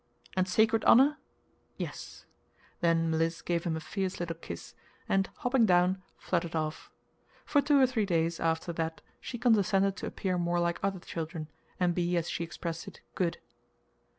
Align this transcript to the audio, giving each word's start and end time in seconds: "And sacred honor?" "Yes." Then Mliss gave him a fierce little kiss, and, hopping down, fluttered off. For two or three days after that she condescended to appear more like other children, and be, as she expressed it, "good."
"And 0.35 0.47
sacred 0.47 0.83
honor?" 0.85 1.19
"Yes." 1.77 2.25
Then 2.79 3.11
Mliss 3.11 3.43
gave 3.43 3.65
him 3.65 3.77
a 3.77 3.79
fierce 3.79 4.19
little 4.19 4.35
kiss, 4.35 4.73
and, 5.07 5.29
hopping 5.35 5.67
down, 5.67 6.01
fluttered 6.17 6.55
off. 6.55 6.89
For 7.45 7.61
two 7.61 7.79
or 7.79 7.85
three 7.85 8.07
days 8.07 8.39
after 8.39 8.73
that 8.73 9.01
she 9.19 9.37
condescended 9.37 9.95
to 9.97 10.07
appear 10.07 10.39
more 10.39 10.59
like 10.59 10.79
other 10.81 10.97
children, 11.01 11.49
and 11.79 11.93
be, 11.93 12.17
as 12.17 12.31
she 12.31 12.43
expressed 12.43 12.87
it, 12.87 13.01
"good." 13.13 13.37